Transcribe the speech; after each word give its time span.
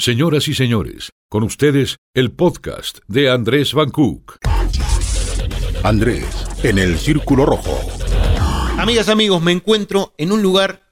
Señoras 0.00 0.48
y 0.48 0.54
señores, 0.54 1.12
con 1.28 1.42
ustedes 1.42 1.98
el 2.14 2.30
podcast 2.32 3.00
de 3.06 3.30
Andrés 3.30 3.74
Van 3.74 3.90
Cook. 3.90 4.38
Andrés, 5.82 6.24
en 6.62 6.78
el 6.78 6.96
Círculo 6.98 7.44
Rojo. 7.44 7.78
Amigas, 8.78 9.10
amigos, 9.10 9.42
me 9.42 9.52
encuentro 9.52 10.14
en 10.16 10.32
un 10.32 10.40
lugar 10.40 10.90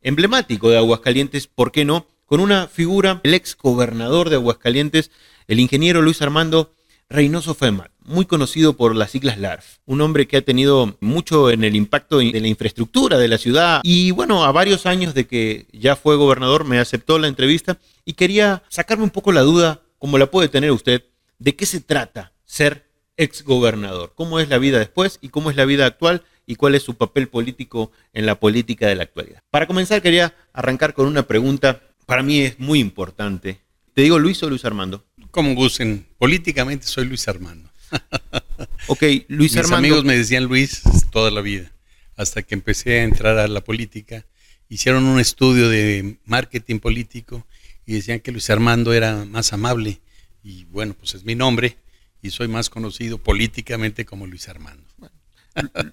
emblemático 0.00 0.70
de 0.70 0.76
Aguascalientes, 0.76 1.46
¿por 1.46 1.70
qué 1.70 1.84
no? 1.84 2.08
Con 2.26 2.40
una 2.40 2.66
figura, 2.66 3.20
el 3.22 3.34
ex 3.34 3.56
gobernador 3.56 4.28
de 4.28 4.34
Aguascalientes, 4.34 5.12
el 5.46 5.60
ingeniero 5.60 6.02
Luis 6.02 6.20
Armando 6.20 6.74
Reynoso 7.10 7.54
Femar, 7.54 7.90
muy 8.04 8.26
conocido 8.26 8.76
por 8.76 8.94
las 8.94 9.12
siglas 9.12 9.38
LARF, 9.38 9.78
un 9.86 10.02
hombre 10.02 10.28
que 10.28 10.36
ha 10.36 10.42
tenido 10.42 10.98
mucho 11.00 11.50
en 11.50 11.64
el 11.64 11.74
impacto 11.74 12.18
de 12.18 12.38
la 12.38 12.48
infraestructura 12.48 13.16
de 13.16 13.28
la 13.28 13.38
ciudad 13.38 13.80
y 13.82 14.10
bueno, 14.10 14.44
a 14.44 14.52
varios 14.52 14.84
años 14.84 15.14
de 15.14 15.26
que 15.26 15.66
ya 15.72 15.96
fue 15.96 16.16
gobernador 16.16 16.64
me 16.64 16.78
aceptó 16.78 17.18
la 17.18 17.28
entrevista 17.28 17.78
y 18.04 18.12
quería 18.12 18.62
sacarme 18.68 19.04
un 19.04 19.10
poco 19.10 19.32
la 19.32 19.40
duda, 19.40 19.80
como 19.98 20.18
la 20.18 20.30
puede 20.30 20.50
tener 20.50 20.70
usted, 20.70 21.02
de 21.38 21.56
qué 21.56 21.64
se 21.64 21.80
trata 21.80 22.34
ser 22.44 22.90
ex 23.16 23.42
gobernador, 23.42 24.12
cómo 24.14 24.38
es 24.38 24.50
la 24.50 24.58
vida 24.58 24.78
después 24.78 25.18
y 25.22 25.30
cómo 25.30 25.48
es 25.48 25.56
la 25.56 25.64
vida 25.64 25.86
actual 25.86 26.24
y 26.44 26.56
cuál 26.56 26.74
es 26.74 26.82
su 26.82 26.96
papel 26.96 27.28
político 27.28 27.90
en 28.12 28.26
la 28.26 28.38
política 28.38 28.86
de 28.86 28.96
la 28.96 29.04
actualidad. 29.04 29.40
Para 29.50 29.66
comenzar 29.66 30.02
quería 30.02 30.34
arrancar 30.52 30.92
con 30.92 31.06
una 31.06 31.22
pregunta, 31.22 31.80
para 32.04 32.22
mí 32.22 32.40
es 32.40 32.58
muy 32.58 32.80
importante. 32.80 33.60
¿Te 33.94 34.02
digo 34.02 34.18
Luis 34.18 34.42
o 34.42 34.50
Luis 34.50 34.66
Armando? 34.66 35.07
Como 35.38 35.54
gusten. 35.54 36.04
Políticamente 36.18 36.88
soy 36.88 37.04
Luis 37.04 37.28
Armando. 37.28 37.70
ok, 38.88 39.02
Luis 39.28 39.52
Mis 39.52 39.56
Armando. 39.56 39.76
amigos 39.76 40.04
me 40.04 40.16
decían 40.16 40.42
Luis 40.42 40.82
toda 41.12 41.30
la 41.30 41.42
vida, 41.42 41.70
hasta 42.16 42.42
que 42.42 42.56
empecé 42.56 42.98
a 42.98 43.04
entrar 43.04 43.38
a 43.38 43.46
la 43.46 43.62
política. 43.62 44.26
Hicieron 44.68 45.04
un 45.04 45.20
estudio 45.20 45.68
de 45.68 46.18
marketing 46.24 46.80
político 46.80 47.46
y 47.86 47.92
decían 47.92 48.18
que 48.18 48.32
Luis 48.32 48.50
Armando 48.50 48.92
era 48.92 49.26
más 49.26 49.52
amable. 49.52 50.00
Y 50.42 50.64
bueno, 50.64 50.94
pues 50.94 51.14
es 51.14 51.22
mi 51.22 51.36
nombre 51.36 51.76
y 52.20 52.30
soy 52.30 52.48
más 52.48 52.68
conocido 52.68 53.18
políticamente 53.18 54.04
como 54.04 54.26
Luis 54.26 54.48
Armando. 54.48 54.88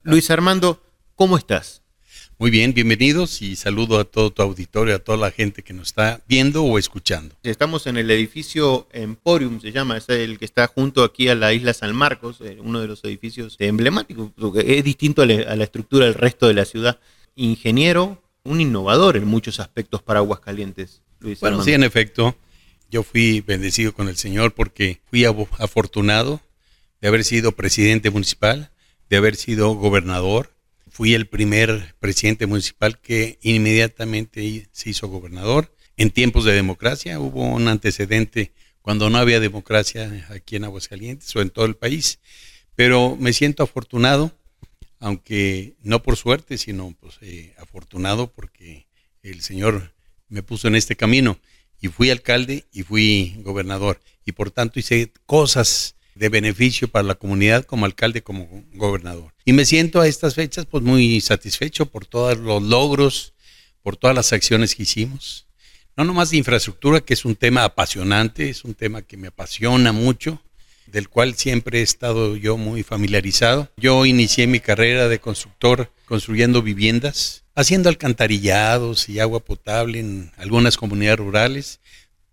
Luis 0.01 0.31
Armando, 0.31 0.83
¿cómo 1.13 1.37
estás? 1.37 1.83
Muy 2.37 2.51
bien, 2.51 2.73
bienvenidos 2.73 3.41
y 3.41 3.55
saludo 3.55 3.97
a 3.97 4.03
todo 4.03 4.29
tu 4.29 4.41
auditorio, 4.41 4.95
a 4.95 4.99
toda 4.99 5.17
la 5.17 5.31
gente 5.31 5.63
que 5.63 5.71
nos 5.73 5.87
está 5.87 6.21
viendo 6.27 6.65
o 6.65 6.77
escuchando. 6.77 7.33
Estamos 7.43 7.87
en 7.87 7.95
el 7.95 8.11
edificio 8.11 8.89
Emporium, 8.91 9.61
se 9.61 9.71
llama, 9.71 9.95
es 9.95 10.09
el 10.09 10.37
que 10.37 10.43
está 10.43 10.67
junto 10.67 11.05
aquí 11.05 11.29
a 11.29 11.35
la 11.35 11.53
isla 11.53 11.73
San 11.73 11.95
Marcos, 11.95 12.41
eh, 12.41 12.57
uno 12.61 12.81
de 12.81 12.87
los 12.87 13.01
edificios 13.05 13.55
emblemáticos, 13.59 14.31
porque 14.37 14.77
es 14.77 14.83
distinto 14.83 15.21
a 15.21 15.25
la, 15.25 15.63
estructura 15.63 16.07
del 16.07 16.13
resto 16.13 16.49
de 16.49 16.55
la 16.55 16.65
ciudad. 16.65 16.99
Ingeniero, 17.37 18.21
un 18.43 18.59
innovador 18.59 19.15
en 19.15 19.25
muchos 19.25 19.61
aspectos 19.61 20.01
para 20.01 20.19
Aguascalientes, 20.19 21.03
Luis 21.21 21.39
Bueno, 21.39 21.55
Armando. 21.55 21.65
sí, 21.65 21.73
en 21.73 21.83
efecto, 21.83 22.35
yo 22.91 23.03
fui 23.03 23.39
bendecido 23.39 23.93
con 23.93 24.09
el 24.09 24.17
Señor 24.17 24.53
porque 24.53 24.99
fui 25.09 25.23
afortunado 25.23 26.41
de 26.99 27.07
haber 27.07 27.23
sido 27.23 27.53
presidente 27.53 28.09
municipal, 28.09 28.71
de 29.09 29.15
haber 29.15 29.37
sido 29.37 29.73
gobernador. 29.75 30.51
Fui 30.95 31.13
el 31.13 31.27
primer 31.27 31.93
presidente 31.99 32.45
municipal 32.45 33.01
que 33.01 33.37
inmediatamente 33.41 34.69
se 34.71 34.91
hizo 34.91 35.09
gobernador. 35.09 35.75
En 35.97 36.09
tiempos 36.09 36.45
de 36.45 36.53
democracia 36.53 37.19
hubo 37.19 37.43
un 37.43 37.67
antecedente 37.67 38.53
cuando 38.81 39.09
no 39.09 39.17
había 39.17 39.41
democracia 39.41 40.25
aquí 40.29 40.55
en 40.55 40.63
Aguascalientes 40.63 41.35
o 41.35 41.41
en 41.41 41.49
todo 41.49 41.65
el 41.65 41.75
país. 41.75 42.19
Pero 42.75 43.17
me 43.19 43.33
siento 43.33 43.61
afortunado, 43.61 44.31
aunque 45.01 45.75
no 45.81 46.01
por 46.01 46.15
suerte, 46.15 46.57
sino 46.57 46.95
pues, 46.97 47.17
eh, 47.19 47.53
afortunado 47.57 48.31
porque 48.31 48.87
el 49.21 49.41
Señor 49.41 49.93
me 50.29 50.43
puso 50.43 50.69
en 50.69 50.75
este 50.75 50.95
camino 50.95 51.37
y 51.81 51.89
fui 51.89 52.09
alcalde 52.09 52.63
y 52.71 52.83
fui 52.83 53.35
gobernador 53.39 53.99
y 54.25 54.31
por 54.31 54.49
tanto 54.49 54.79
hice 54.79 55.11
cosas 55.25 55.97
de 56.15 56.29
beneficio 56.29 56.87
para 56.87 57.03
la 57.03 57.15
comunidad 57.15 57.65
como 57.65 57.85
alcalde, 57.85 58.23
como 58.23 58.47
gobernador. 58.73 59.33
Y 59.43 59.53
me 59.53 59.65
siento 59.65 60.01
a 60.01 60.07
estas 60.07 60.33
fechas 60.33 60.65
pues 60.65 60.83
muy 60.83 61.21
satisfecho 61.21 61.85
por 61.85 62.05
todos 62.05 62.37
los 62.37 62.63
logros, 62.63 63.33
por 63.83 63.97
todas 63.97 64.15
las 64.15 64.33
acciones 64.33 64.73
que 64.73 64.83
hicimos. 64.83 65.45
No 65.97 66.03
nomás 66.03 66.31
de 66.31 66.37
infraestructura, 66.37 67.01
que 67.01 67.13
es 67.13 67.23
un 67.23 67.35
tema 67.35 67.63
apasionante, 67.63 68.49
es 68.49 68.65
un 68.65 68.73
tema 68.73 69.01
que 69.01 69.15
me 69.15 69.27
apasiona 69.27 69.91
mucho, 69.91 70.41
del 70.87 71.07
cual 71.07 71.35
siempre 71.35 71.79
he 71.79 71.83
estado 71.83 72.35
yo 72.35 72.57
muy 72.57 72.83
familiarizado. 72.83 73.71
Yo 73.77 74.05
inicié 74.05 74.47
mi 74.47 74.59
carrera 74.59 75.07
de 75.07 75.19
constructor 75.19 75.91
construyendo 76.05 76.61
viviendas, 76.61 77.43
haciendo 77.55 77.89
alcantarillados 77.89 79.07
y 79.07 79.19
agua 79.19 79.39
potable 79.39 79.99
en 79.99 80.31
algunas 80.37 80.75
comunidades 80.77 81.19
rurales, 81.19 81.79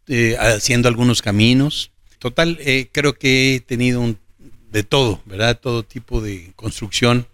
eh, 0.08 0.36
haciendo 0.38 0.88
algunos 0.88 1.22
caminos. 1.22 1.91
Total, 2.22 2.56
eh, 2.60 2.88
creo 2.92 3.18
que 3.18 3.56
he 3.56 3.60
tenido 3.60 4.00
un, 4.00 4.16
de 4.70 4.84
todo, 4.84 5.20
¿verdad? 5.26 5.58
Todo 5.58 5.82
tipo 5.82 6.20
de 6.20 6.52
construcción. 6.54 7.26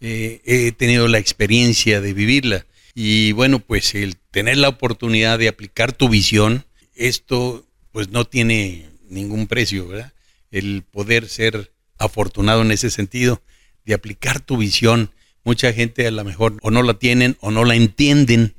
Eh, 0.00 0.40
he 0.46 0.72
tenido 0.72 1.08
la 1.08 1.18
experiencia 1.18 2.00
de 2.00 2.14
vivirla. 2.14 2.64
Y 2.94 3.32
bueno, 3.32 3.58
pues 3.58 3.94
el 3.94 4.16
tener 4.16 4.56
la 4.56 4.70
oportunidad 4.70 5.38
de 5.38 5.48
aplicar 5.48 5.92
tu 5.92 6.08
visión, 6.08 6.64
esto 6.94 7.66
pues 7.92 8.08
no 8.08 8.24
tiene 8.24 8.88
ningún 9.10 9.46
precio, 9.46 9.86
¿verdad? 9.86 10.14
El 10.50 10.84
poder 10.90 11.28
ser 11.28 11.70
afortunado 11.98 12.62
en 12.62 12.72
ese 12.72 12.88
sentido, 12.88 13.42
de 13.84 13.92
aplicar 13.92 14.40
tu 14.40 14.56
visión. 14.56 15.10
Mucha 15.44 15.70
gente 15.74 16.06
a 16.06 16.10
lo 16.10 16.24
mejor 16.24 16.56
o 16.62 16.70
no 16.70 16.82
la 16.82 16.94
tienen 16.94 17.36
o 17.40 17.50
no 17.50 17.66
la 17.66 17.74
entienden, 17.74 18.54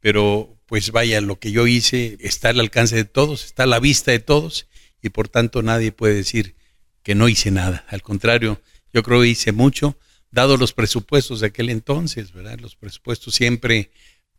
pero 0.00 0.56
pues 0.64 0.92
vaya, 0.92 1.20
lo 1.20 1.38
que 1.38 1.52
yo 1.52 1.66
hice 1.66 2.16
está 2.20 2.48
al 2.48 2.60
alcance 2.60 2.96
de 2.96 3.04
todos, 3.04 3.44
está 3.44 3.64
a 3.64 3.66
la 3.66 3.80
vista 3.80 4.12
de 4.12 4.20
todos 4.20 4.66
y 5.06 5.10
por 5.10 5.28
tanto 5.28 5.62
nadie 5.62 5.92
puede 5.92 6.14
decir 6.14 6.54
que 7.02 7.14
no 7.14 7.28
hice 7.28 7.50
nada. 7.50 7.84
Al 7.88 8.02
contrario, 8.02 8.60
yo 8.92 9.02
creo 9.02 9.22
que 9.22 9.28
hice 9.28 9.52
mucho, 9.52 9.96
dado 10.30 10.56
los 10.56 10.72
presupuestos 10.72 11.40
de 11.40 11.48
aquel 11.48 11.70
entonces, 11.70 12.32
¿verdad? 12.32 12.58
Los 12.58 12.76
presupuestos 12.76 13.34
siempre 13.34 13.90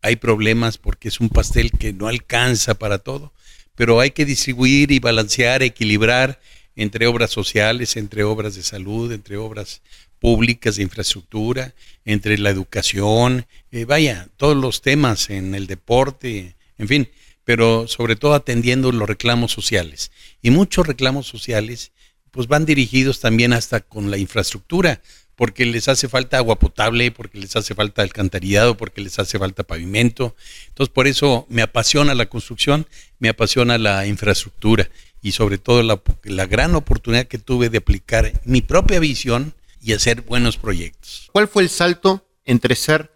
hay 0.01 0.17
problemas 0.17 0.78
porque 0.78 1.07
es 1.07 1.19
un 1.19 1.29
pastel 1.29 1.72
que 1.72 1.94
no 1.94 2.07
alcanza 2.07 2.75
para 2.75 3.00
todo, 3.00 3.33
pero 3.75 4.00
hay 4.00 4.11
que 4.11 4.25
distribuir 4.25 4.91
y 4.91 5.00
balancear, 5.00 5.63
equilibrar 5.63 6.39
entre 6.75 7.07
obras 7.07 7.31
sociales, 7.31 7.97
entre 7.97 8.23
obras 8.23 8.55
de 8.55 8.63
salud, 8.63 9.11
entre 9.11 9.38
obras 9.38 9.81
públicas 10.19 10.75
de 10.75 10.84
infraestructura, 10.84 11.73
entre 12.05 12.38
la 12.38 12.49
educación, 12.49 13.45
eh, 13.72 13.85
vaya, 13.85 14.29
todos 14.38 14.57
los 14.57 14.81
temas 14.81 15.29
en 15.29 15.55
el 15.55 15.67
deporte, 15.67 16.55
en 16.78 16.88
fin, 16.88 17.09
pero 17.47 17.88
sobre 17.88 18.18
todo 18.18 18.34
atendiendo 18.34 18.91
los 18.91 19.08
reclamos 19.08 19.53
sociales. 19.53 20.12
Y 20.41 20.50
muchos 20.50 20.85
reclamos 20.85 21.28
sociales 21.28 21.94
pues 22.30 22.50
van 22.50 22.66
dirigidos 22.66 23.22
también 23.22 23.53
hasta 23.53 23.80
con 23.80 24.12
la 24.12 24.18
infraestructura, 24.18 25.02
porque 25.38 25.66
les 25.66 25.88
hace 25.88 26.09
falta 26.09 26.40
agua 26.40 26.59
potable, 26.59 27.09
porque 27.09 27.40
les 27.40 27.56
hace 27.56 27.74
falta 27.74 28.02
alcantarillado, 28.02 28.75
porque 28.75 29.00
les 29.00 29.18
hace 29.18 29.40
falta 29.40 29.63
pavimento. 29.63 30.35
Entonces, 30.68 30.94
por 30.94 31.08
eso 31.08 31.46
me 31.47 31.62
apasiona 31.62 32.16
la 32.16 32.25
construcción, 32.25 32.85
me 33.18 33.30
apasiona 33.30 33.78
la 33.78 34.06
infraestructura 34.08 34.90
y 35.22 35.31
sobre 35.31 35.58
todo 35.58 35.84
la, 35.84 36.02
la 36.24 36.47
gran 36.47 36.75
oportunidad 36.75 37.28
que 37.28 37.38
tuve 37.38 37.69
de 37.69 37.78
aplicar 37.78 38.34
mi 38.44 38.62
propia 38.62 39.00
visión 39.00 39.53
y 39.81 39.94
hacer 39.94 40.19
buenos 40.19 40.58
proyectos. 40.58 41.29
¿Cuál 41.31 41.47
fue 41.47 41.64
el 41.64 41.69
salto 41.69 42.28
entre 42.44 42.75
ser 42.75 43.09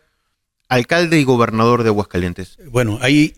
alcalde 0.70 1.20
y 1.20 1.26
gobernador 1.26 1.84
de 1.84 1.90
Aguascalientes? 1.90 2.58
Bueno, 2.70 2.98
hay 3.02 3.36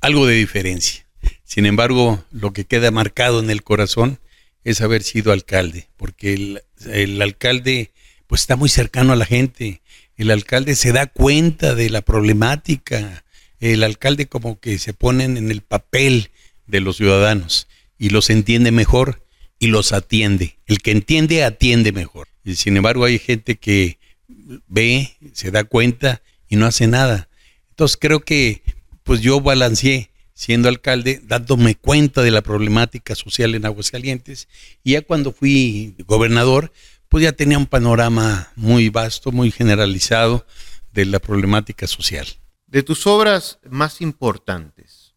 algo 0.00 0.26
de 0.26 0.34
diferencia. 0.34 1.06
Sin 1.44 1.66
embargo, 1.66 2.24
lo 2.30 2.52
que 2.52 2.64
queda 2.64 2.90
marcado 2.90 3.40
en 3.40 3.50
el 3.50 3.62
corazón 3.62 4.18
es 4.64 4.80
haber 4.80 5.02
sido 5.02 5.32
alcalde, 5.32 5.88
porque 5.96 6.60
el, 6.86 7.22
alcalde 7.22 7.92
pues 8.26 8.42
está 8.42 8.56
muy 8.56 8.68
cercano 8.68 9.12
a 9.12 9.16
la 9.16 9.24
gente, 9.24 9.82
el 10.16 10.30
alcalde 10.30 10.74
se 10.76 10.92
da 10.92 11.06
cuenta 11.06 11.74
de 11.74 11.90
la 11.90 12.02
problemática, 12.02 13.24
el 13.58 13.82
alcalde 13.82 14.26
como 14.26 14.60
que 14.60 14.78
se 14.78 14.92
ponen 14.92 15.36
en 15.36 15.50
el 15.50 15.62
papel 15.62 16.30
de 16.66 16.80
los 16.80 16.98
ciudadanos 16.98 17.68
y 17.98 18.10
los 18.10 18.30
entiende 18.30 18.70
mejor 18.70 19.24
y 19.58 19.68
los 19.68 19.92
atiende. 19.92 20.58
El 20.66 20.80
que 20.80 20.90
entiende 20.92 21.44
atiende 21.44 21.92
mejor. 21.92 22.28
Y 22.44 22.56
sin 22.56 22.76
embargo 22.76 23.04
hay 23.04 23.18
gente 23.18 23.56
que 23.56 23.98
ve, 24.66 25.16
se 25.32 25.50
da 25.50 25.64
cuenta 25.64 26.22
y 26.48 26.56
no 26.56 26.66
hace 26.66 26.86
nada. 26.86 27.28
Entonces 27.70 27.98
creo 28.00 28.20
que 28.20 28.62
pues 29.10 29.22
yo 29.22 29.40
balanceé 29.40 30.12
siendo 30.34 30.68
alcalde, 30.68 31.20
dándome 31.24 31.74
cuenta 31.74 32.22
de 32.22 32.30
la 32.30 32.42
problemática 32.42 33.16
social 33.16 33.56
en 33.56 33.66
Aguascalientes, 33.66 34.46
y 34.84 34.92
ya 34.92 35.02
cuando 35.02 35.32
fui 35.32 35.96
gobernador, 36.06 36.70
pues 37.08 37.24
ya 37.24 37.32
tenía 37.32 37.58
un 37.58 37.66
panorama 37.66 38.52
muy 38.54 38.88
vasto, 38.88 39.32
muy 39.32 39.50
generalizado 39.50 40.46
de 40.92 41.06
la 41.06 41.18
problemática 41.18 41.88
social. 41.88 42.24
De 42.68 42.84
tus 42.84 43.04
obras 43.08 43.58
más 43.68 44.00
importantes, 44.00 45.16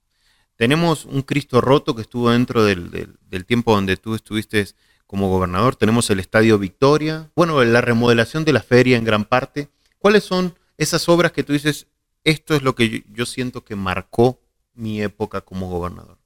tenemos 0.56 1.06
un 1.06 1.22
Cristo 1.22 1.62
roto 1.62 1.96
que 1.96 2.02
estuvo 2.02 2.32
dentro 2.32 2.66
del, 2.66 2.90
del, 3.30 3.46
tiempo 3.46 3.76
donde 3.76 3.96
tú 3.98 4.16
estuviste 4.16 4.66
como 5.06 5.30
gobernador, 5.30 5.76
tenemos 5.76 6.10
el 6.10 6.20
Estadio 6.20 6.58
Victoria, 6.58 7.30
bueno, 7.36 7.64
la 7.64 7.82
remodelación 7.82 8.44
de 8.44 8.54
la 8.54 8.64
feria 8.64 8.98
en 8.98 9.04
gran 9.04 9.26
parte. 9.26 9.70
¿Cuáles 10.00 10.24
son 10.24 10.56
esas 10.80 11.08
obras 11.08 11.32
que 11.32 11.44
tú 11.44 11.54
dices, 11.54 11.86
esto 12.24 12.56
es 12.56 12.62
lo 12.62 12.76
que 12.76 13.04
yo, 13.12 13.26
siento 13.26 13.64
que 13.64 13.76
marcó 13.76 14.40
mi 14.74 15.02
época 15.02 15.42
como 15.42 15.70
gobernador? 15.70 16.18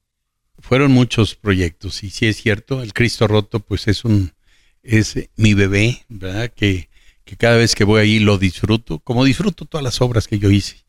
fueron 0.60 0.92
muchos 0.92 1.36
proyectos 1.36 2.04
y 2.04 2.10
sí 2.10 2.26
es 2.26 2.38
cierto, 2.38 2.82
el 2.82 2.94
Cristo 2.94 3.28
Roto 3.28 3.60
pues 3.60 3.88
es 3.88 4.04
un 4.04 4.34
es 4.84 5.16
mi 5.36 5.54
bebé, 5.54 6.06
¿verdad? 6.08 6.52
Que, 6.56 6.90
que 7.26 7.36
cada 7.36 7.58
vez 7.58 7.76
que 7.76 7.84
voy 7.84 8.02
ahí 8.02 8.20
lo 8.20 8.38
disfruto, 8.38 9.00
como 9.00 9.26
disfruto 9.26 9.66
todas 9.66 9.84
las 9.84 10.02
obras 10.02 10.28
que 10.28 10.40
yo 10.40 10.50
hice. 10.50 10.86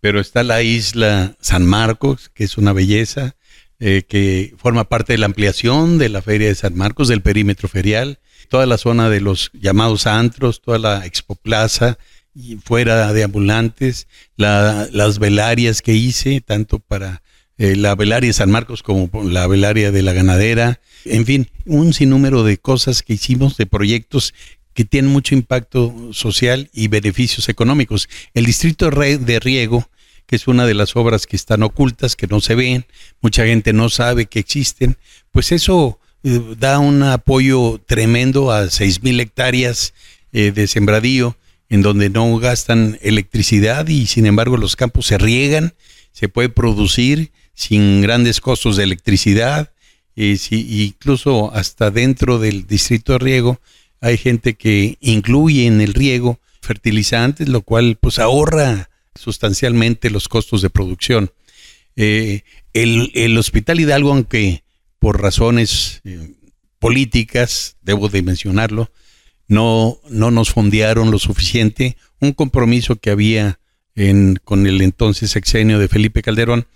Pero 0.00 0.20
está 0.20 0.44
la 0.44 0.62
isla 0.62 1.36
San 1.40 1.66
Marcos, 1.66 2.30
que 2.32 2.44
es 2.44 2.56
una 2.58 2.72
belleza, 2.72 3.34
eh, 3.80 4.04
que 4.08 4.54
forma 4.56 4.88
parte 4.88 5.14
de 5.14 5.18
la 5.18 5.26
ampliación 5.26 5.98
de 5.98 6.10
la 6.10 6.22
Feria 6.22 6.48
de 6.48 6.54
San 6.54 6.76
Marcos, 6.76 7.08
del 7.08 7.22
perímetro 7.22 7.68
ferial, 7.68 8.20
toda 8.48 8.66
la 8.66 8.78
zona 8.78 9.10
de 9.10 9.20
los 9.20 9.50
llamados 9.52 10.06
antros, 10.06 10.62
toda 10.62 10.78
la 10.78 11.04
Expo 11.04 11.34
Plaza, 11.34 11.98
y 12.34 12.56
fuera 12.56 13.12
de 13.12 13.24
ambulantes, 13.24 14.08
las 14.36 15.18
velarias 15.18 15.82
que 15.82 15.94
hice, 15.94 16.40
tanto 16.40 16.80
para 16.80 17.22
eh, 17.56 17.76
la 17.76 17.94
velaria 17.94 18.28
de 18.28 18.32
San 18.32 18.50
Marcos 18.50 18.82
como 18.82 19.08
la 19.22 19.46
velaria 19.46 19.92
de 19.92 20.02
la 20.02 20.12
ganadera, 20.12 20.80
en 21.04 21.24
fin, 21.24 21.48
un 21.66 21.92
sinnúmero 21.92 22.42
de 22.42 22.58
cosas 22.58 23.02
que 23.02 23.14
hicimos, 23.14 23.56
de 23.56 23.66
proyectos 23.66 24.34
que 24.72 24.84
tienen 24.84 25.12
mucho 25.12 25.36
impacto 25.36 25.94
social 26.12 26.68
y 26.72 26.88
beneficios 26.88 27.48
económicos. 27.48 28.08
El 28.34 28.46
distrito 28.46 28.90
de 28.90 29.38
riego, 29.38 29.88
que 30.26 30.34
es 30.34 30.48
una 30.48 30.66
de 30.66 30.74
las 30.74 30.96
obras 30.96 31.26
que 31.26 31.36
están 31.36 31.62
ocultas, 31.62 32.16
que 32.16 32.26
no 32.26 32.40
se 32.40 32.56
ven, 32.56 32.86
mucha 33.20 33.46
gente 33.46 33.72
no 33.72 33.88
sabe 33.88 34.26
que 34.26 34.40
existen, 34.40 34.96
pues 35.30 35.52
eso 35.52 36.00
eh, 36.24 36.40
da 36.58 36.80
un 36.80 37.04
apoyo 37.04 37.80
tremendo 37.86 38.50
a 38.50 38.68
seis 38.70 39.02
mil 39.02 39.20
hectáreas 39.20 39.94
eh, 40.32 40.50
de 40.50 40.66
sembradío 40.66 41.36
en 41.68 41.82
donde 41.82 42.10
no 42.10 42.36
gastan 42.38 42.98
electricidad 43.02 43.88
y 43.88 44.06
sin 44.06 44.26
embargo 44.26 44.56
los 44.56 44.76
campos 44.76 45.06
se 45.06 45.18
riegan, 45.18 45.74
se 46.12 46.28
puede 46.28 46.48
producir 46.48 47.32
sin 47.54 48.00
grandes 48.00 48.40
costos 48.40 48.76
de 48.76 48.84
electricidad, 48.84 49.70
y 50.16 50.84
incluso 50.84 51.52
hasta 51.52 51.90
dentro 51.90 52.38
del 52.38 52.66
distrito 52.66 53.14
de 53.14 53.18
riego 53.18 53.60
hay 54.00 54.16
gente 54.16 54.54
que 54.54 54.96
incluye 55.00 55.66
en 55.66 55.80
el 55.80 55.94
riego 55.94 56.38
fertilizantes, 56.60 57.48
lo 57.48 57.62
cual 57.62 57.96
pues 58.00 58.18
ahorra 58.18 58.90
sustancialmente 59.14 60.10
los 60.10 60.28
costos 60.28 60.62
de 60.62 60.70
producción. 60.70 61.32
Eh, 61.96 62.42
el, 62.72 63.10
el, 63.14 63.38
Hospital 63.38 63.80
Hidalgo, 63.80 64.10
aunque 64.10 64.64
por 64.98 65.22
razones 65.22 66.00
eh, 66.04 66.34
políticas, 66.78 67.76
debo 67.82 68.08
de 68.08 68.22
mencionarlo, 68.22 68.90
no, 69.48 69.98
no 70.08 70.30
nos 70.30 70.50
fondearon 70.50 71.10
lo 71.10 71.18
suficiente, 71.18 71.96
un 72.20 72.32
compromiso 72.32 72.96
que 72.96 73.10
había 73.10 73.58
en, 73.94 74.38
con 74.44 74.66
el 74.66 74.80
entonces 74.80 75.30
sexenio 75.30 75.78
de 75.78 75.88
Felipe 75.88 76.22
Calderón, 76.22 76.66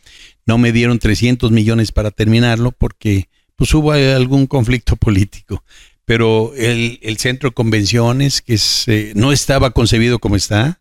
no 0.47 0.59
me 0.59 0.73
dieron 0.73 0.99
300 0.99 1.51
millones 1.51 1.93
para 1.93 2.11
terminarlo 2.11 2.73
porque 2.73 3.29
pues 3.57 3.75
hubo 3.75 3.93
algún 3.93 4.47
conflicto 4.47 4.97
político. 4.97 5.65
Pero 6.05 6.55
el, 6.57 6.99
el 7.03 7.19
centro 7.19 7.51
de 7.51 7.55
convenciones, 7.55 8.41
que 8.41 8.59
eh, 8.87 9.13
no 9.15 9.31
estaba 9.31 9.73
concebido 9.73 10.19
como 10.19 10.37
está, 10.37 10.81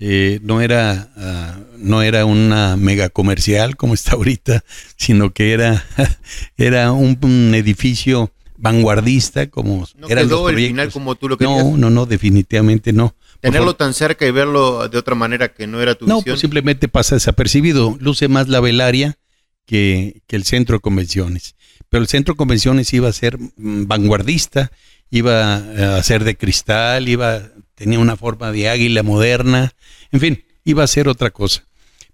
eh, 0.00 0.40
no, 0.42 0.60
era, 0.60 1.12
ah, 1.16 1.60
no 1.76 2.02
era 2.02 2.24
una 2.24 2.76
mega 2.76 3.08
comercial 3.08 3.76
como 3.76 3.94
está 3.94 4.12
ahorita, 4.12 4.64
sino 4.96 5.32
que 5.32 5.52
era, 5.52 5.84
era 6.56 6.92
un 6.92 7.52
edificio 7.54 8.32
vanguardista 8.58 9.48
como 9.48 9.86
no 9.96 10.08
quedó 10.08 10.48
el 10.50 10.56
final 10.56 10.92
como 10.92 11.14
tú 11.14 11.28
lo 11.28 11.38
querías. 11.38 11.64
No, 11.64 11.76
no, 11.76 11.90
no, 11.90 12.06
definitivamente 12.06 12.92
no. 12.92 13.14
Tenerlo 13.40 13.76
tan 13.76 13.94
cerca 13.94 14.26
y 14.26 14.30
verlo 14.32 14.88
de 14.88 14.98
otra 14.98 15.14
manera 15.14 15.48
que 15.48 15.66
no 15.66 15.80
era 15.80 15.94
tu 15.94 16.06
no, 16.06 16.20
pues 16.20 16.40
simplemente 16.40 16.88
pasa 16.88 17.14
desapercibido. 17.14 17.96
Luce 18.00 18.28
más 18.28 18.48
la 18.48 18.60
velaria 18.60 19.16
que, 19.64 20.22
que 20.26 20.36
el 20.36 20.44
centro 20.44 20.76
de 20.76 20.80
convenciones. 20.80 21.54
Pero 21.88 22.02
el 22.02 22.08
centro 22.08 22.34
de 22.34 22.38
convenciones 22.38 22.92
iba 22.92 23.08
a 23.08 23.12
ser 23.12 23.38
mm, 23.38 23.86
vanguardista, 23.86 24.72
iba 25.10 25.96
a 25.96 26.02
ser 26.02 26.24
de 26.24 26.36
cristal, 26.36 27.08
iba 27.08 27.42
tenía 27.78 28.00
una 28.00 28.16
forma 28.16 28.50
de 28.50 28.68
águila 28.68 29.04
moderna, 29.04 29.72
en 30.10 30.20
fin, 30.20 30.44
iba 30.64 30.82
a 30.82 30.88
ser 30.88 31.08
otra 31.08 31.30
cosa. 31.30 31.64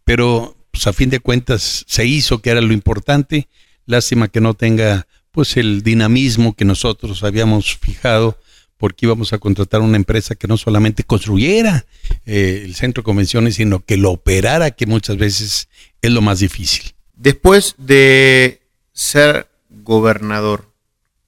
Pero 0.04 0.56
pues 0.70 0.86
a 0.86 0.92
fin 0.92 1.08
de 1.08 1.20
cuentas 1.20 1.84
se 1.88 2.04
hizo 2.04 2.40
que 2.40 2.50
era 2.50 2.60
lo 2.60 2.74
importante. 2.74 3.48
Lástima 3.86 4.28
que 4.28 4.40
no 4.40 4.54
tenga 4.54 5.06
pues 5.34 5.56
el 5.56 5.82
dinamismo 5.82 6.54
que 6.54 6.64
nosotros 6.64 7.24
habíamos 7.24 7.76
fijado 7.76 8.38
porque 8.78 9.06
íbamos 9.06 9.32
a 9.32 9.38
contratar 9.38 9.80
una 9.80 9.96
empresa 9.96 10.36
que 10.36 10.46
no 10.46 10.56
solamente 10.56 11.02
construyera 11.02 11.86
eh, 12.24 12.62
el 12.64 12.76
centro 12.76 13.02
de 13.02 13.06
convenciones, 13.06 13.56
sino 13.56 13.84
que 13.84 13.96
lo 13.96 14.12
operara, 14.12 14.70
que 14.70 14.86
muchas 14.86 15.16
veces 15.16 15.68
es 16.02 16.10
lo 16.12 16.22
más 16.22 16.38
difícil. 16.38 16.94
Después 17.16 17.74
de 17.78 18.60
ser 18.92 19.48
gobernador, 19.70 20.70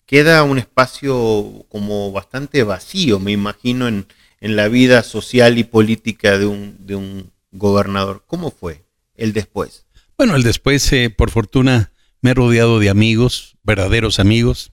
queda 0.07 0.45
un 0.45 0.59
espacio 0.59 1.67
como 1.69 2.13
bastante 2.13 2.63
vacío, 2.63 3.19
me 3.19 3.33
imagino, 3.33 3.89
en, 3.89 4.07
en 4.41 4.55
la 4.55 4.69
vida 4.69 5.03
social 5.03 5.59
y 5.59 5.65
política 5.65 6.39
de 6.39 6.47
un, 6.47 6.77
de 6.87 6.95
un 6.95 7.33
gobernador. 7.51 8.23
¿Cómo 8.29 8.53
fue 8.53 8.85
el 9.17 9.33
después? 9.33 9.85
Bueno, 10.17 10.37
el 10.37 10.45
después, 10.45 10.93
eh, 10.93 11.11
por 11.11 11.31
fortuna, 11.31 11.91
me 12.27 12.35
rodeado 12.35 12.81
de 12.81 12.91
amigos, 12.91 13.57
verdaderos 13.63 14.19
amigos. 14.19 14.73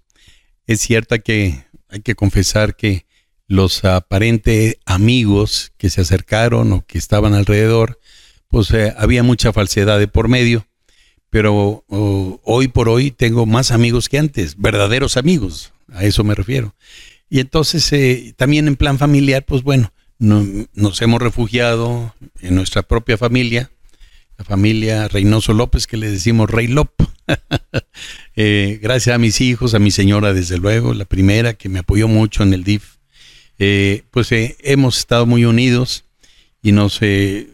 Es 0.66 0.82
cierto 0.82 1.22
que 1.22 1.64
hay 1.88 2.02
que 2.02 2.16
confesar 2.16 2.76
que 2.76 3.06
los 3.48 3.86
aparentes 3.86 4.78
amigos 4.88 5.72
que 5.78 5.92
se 5.92 6.02
acercaron 6.02 6.72
o 6.72 6.84
que 6.84 6.98
estaban 6.98 7.36
alrededor, 7.36 8.00
pues 8.48 8.72
eh, 8.72 8.92
había 8.98 9.22
mucha 9.22 9.54
falsedad 9.54 10.00
de 10.00 10.08
por 10.08 10.30
medio. 10.30 10.66
Pero 11.30 11.86
hoy 11.88 12.70
por 12.70 12.90
hoy 12.90 13.12
tengo 13.12 13.46
más 13.46 13.70
amigos 13.70 14.10
que 14.10 14.18
antes, 14.18 14.56
verdaderos 14.58 15.16
amigos, 15.16 15.74
a 15.94 16.06
eso 16.06 16.24
me 16.24 16.34
refiero. 16.34 16.74
Y 17.30 17.40
entonces 17.40 17.94
eh, 17.94 18.34
también 18.36 18.68
en 18.68 18.78
plan 18.78 18.98
familiar, 18.98 19.46
pues 19.46 19.62
bueno, 19.62 19.94
nos 20.18 21.02
hemos 21.04 21.22
refugiado 21.22 22.16
en 22.42 22.56
nuestra 22.56 22.82
propia 22.82 23.16
familia, 23.16 23.70
la 24.38 24.46
familia 24.46 25.08
Reynoso 25.08 25.54
López, 25.54 25.88
que 25.88 25.98
le 25.98 26.10
decimos 26.10 26.50
Rey 26.50 26.68
Lop. 26.68 26.92
Eh, 28.36 28.80
gracias 28.82 29.16
a 29.16 29.20
mis 29.20 29.40
hijos, 29.42 29.76
a 29.76 29.80
mi 29.80 29.92
señora, 29.92 30.34
desde 30.34 30.58
luego, 30.58 30.96
la 30.96 31.06
primera 31.06 31.54
que 31.54 31.70
me 31.70 31.78
apoyó 31.78 32.08
mucho 32.08 32.42
en 32.42 32.52
el 32.52 32.64
DIF. 32.64 32.96
Eh, 33.60 34.06
pues 34.10 34.32
eh, 34.32 34.58
hemos 34.62 34.98
estado 34.98 35.28
muy 35.28 35.46
unidos 35.46 36.06
y 36.64 36.72
nos, 36.72 37.00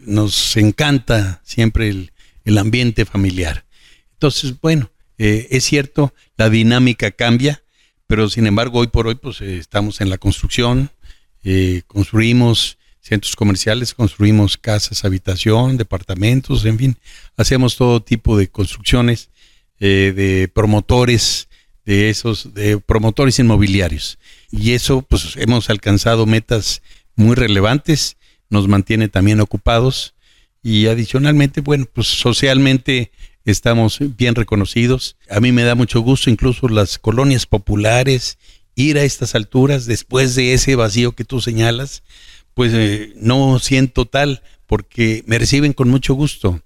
nos 0.06 0.56
encanta 0.56 1.42
siempre 1.44 1.90
el, 1.90 2.12
el, 2.46 2.56
ambiente 2.56 3.04
familiar. 3.04 3.66
Entonces, 4.14 4.58
bueno, 4.58 4.90
es 5.18 5.64
cierto, 5.64 6.14
la 6.38 6.48
dinámica 6.48 7.10
cambia, 7.10 7.62
pero 8.06 8.30
sin 8.30 8.46
embargo, 8.46 8.78
hoy 8.78 8.86
por 8.86 9.06
hoy, 9.06 9.16
pues 9.16 9.42
estamos 9.42 10.00
en 10.00 10.08
la 10.08 10.16
construcción, 10.16 10.90
construimos 11.88 12.78
centros 13.00 13.34
comerciales, 13.36 13.94
construimos 13.94 14.56
casas, 14.56 15.04
habitación, 15.04 15.76
departamentos, 15.76 16.64
en 16.64 16.78
fin, 16.78 16.98
hacemos 17.36 17.76
todo 17.76 18.02
tipo 18.02 18.36
de 18.36 18.48
construcciones 18.48 19.30
eh, 19.78 20.12
de 20.14 20.48
promotores, 20.48 21.48
de 21.84 22.10
esos, 22.10 22.54
de 22.54 22.78
promotores 22.78 23.38
inmobiliarios. 23.38 24.18
Y 24.50 24.72
eso, 24.72 25.02
pues 25.02 25.36
hemos 25.36 25.70
alcanzado 25.70 26.26
metas 26.26 26.82
muy 27.16 27.34
relevantes, 27.34 28.16
nos 28.50 28.68
mantiene 28.68 29.08
también 29.08 29.40
ocupados 29.40 30.14
y 30.62 30.86
adicionalmente, 30.86 31.62
bueno, 31.62 31.86
pues 31.92 32.08
socialmente 32.08 33.10
estamos 33.44 33.98
bien 34.16 34.34
reconocidos. 34.34 35.16
A 35.30 35.40
mí 35.40 35.52
me 35.52 35.62
da 35.62 35.74
mucho 35.74 36.00
gusto 36.00 36.30
incluso 36.30 36.68
las 36.68 36.98
colonias 36.98 37.46
populares 37.46 38.38
ir 38.74 38.98
a 38.98 39.04
estas 39.04 39.34
alturas 39.34 39.86
después 39.86 40.34
de 40.34 40.52
ese 40.54 40.76
vacío 40.76 41.12
que 41.12 41.24
tú 41.24 41.40
señalas, 41.40 42.02
pues 42.60 42.74
eh, 42.74 43.14
no 43.16 43.58
siento 43.58 44.04
tal 44.04 44.42
porque 44.66 45.24
me 45.24 45.38
reciben 45.38 45.72
con 45.72 45.88
mucho 45.88 46.12
gusto. 46.12 46.60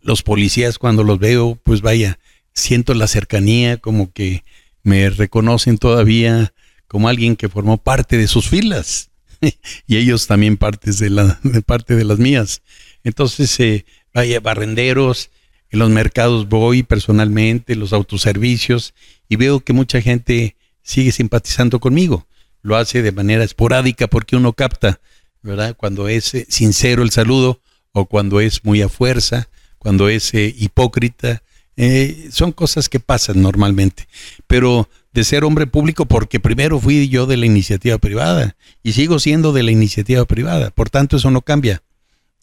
Los 0.00 0.22
policías 0.22 0.78
cuando 0.78 1.04
los 1.04 1.18
veo, 1.18 1.58
pues 1.62 1.82
vaya, 1.82 2.18
siento 2.54 2.94
la 2.94 3.06
cercanía, 3.08 3.76
como 3.76 4.10
que 4.10 4.42
me 4.84 5.10
reconocen 5.10 5.76
todavía 5.76 6.54
como 6.88 7.10
alguien 7.10 7.36
que 7.36 7.50
formó 7.50 7.76
parte 7.76 8.16
de 8.16 8.26
sus 8.26 8.48
filas 8.48 9.10
y 9.86 9.98
ellos 9.98 10.26
también 10.26 10.56
partes 10.56 10.98
de 10.98 11.10
la 11.10 11.38
parte 11.66 11.94
de 11.94 12.06
las 12.06 12.18
mías. 12.18 12.62
Entonces, 13.02 13.60
eh, 13.60 13.84
vaya, 14.14 14.40
barrenderos, 14.40 15.28
en 15.68 15.78
los 15.80 15.90
mercados 15.90 16.48
voy 16.48 16.84
personalmente, 16.84 17.76
los 17.76 17.92
autoservicios 17.92 18.94
y 19.28 19.36
veo 19.36 19.60
que 19.60 19.74
mucha 19.74 20.00
gente 20.00 20.56
sigue 20.82 21.12
simpatizando 21.12 21.80
conmigo. 21.80 22.26
Lo 22.62 22.76
hace 22.76 23.02
de 23.02 23.12
manera 23.12 23.44
esporádica 23.44 24.06
porque 24.06 24.36
uno 24.36 24.54
capta 24.54 25.00
¿verdad? 25.44 25.76
Cuando 25.76 26.08
es 26.08 26.34
eh, 26.34 26.46
sincero 26.48 27.02
el 27.02 27.10
saludo 27.10 27.60
o 27.92 28.06
cuando 28.06 28.40
es 28.40 28.64
muy 28.64 28.82
a 28.82 28.88
fuerza, 28.88 29.48
cuando 29.78 30.08
es 30.08 30.32
eh, 30.34 30.52
hipócrita. 30.58 31.42
Eh, 31.76 32.28
son 32.32 32.52
cosas 32.52 32.88
que 32.88 32.98
pasan 32.98 33.42
normalmente. 33.42 34.08
Pero 34.46 34.88
de 35.12 35.22
ser 35.22 35.44
hombre 35.44 35.66
público, 35.66 36.06
porque 36.06 36.40
primero 36.40 36.80
fui 36.80 37.08
yo 37.08 37.26
de 37.26 37.36
la 37.36 37.46
iniciativa 37.46 37.98
privada 37.98 38.56
y 38.82 38.92
sigo 38.92 39.18
siendo 39.18 39.52
de 39.52 39.62
la 39.62 39.70
iniciativa 39.70 40.24
privada. 40.24 40.70
Por 40.70 40.90
tanto, 40.90 41.18
eso 41.18 41.30
no 41.30 41.42
cambia. 41.42 41.82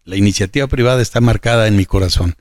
La 0.05 0.15
iniciativa 0.15 0.67
privada 0.67 1.01
está 1.01 1.21
marcada 1.21 1.67
en 1.67 1.75
mi 1.75 1.85
corazón. 1.85 2.35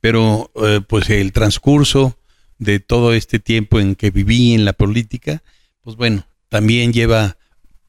Pero 0.00 0.50
pues 0.88 1.08
el 1.10 1.30
transcurso 1.30 2.18
de 2.58 2.80
todo 2.80 3.12
este 3.12 3.38
tiempo 3.38 3.78
en 3.78 3.94
que 3.94 4.10
viví 4.10 4.52
en 4.52 4.64
la 4.64 4.72
política, 4.72 5.42
pues 5.82 5.96
bueno, 5.96 6.26
también 6.48 6.92
lleva 6.92 7.36